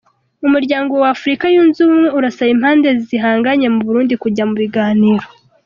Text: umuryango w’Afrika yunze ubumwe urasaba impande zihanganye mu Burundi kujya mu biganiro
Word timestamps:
umuryango 0.47 0.93
w’Afrika 1.03 1.43
yunze 1.53 1.77
ubumwe 1.81 2.09
urasaba 2.17 2.51
impande 2.55 2.87
zihanganye 3.07 3.67
mu 3.73 3.79
Burundi 3.87 4.13
kujya 4.21 4.43
mu 4.49 4.55
biganiro 4.61 5.25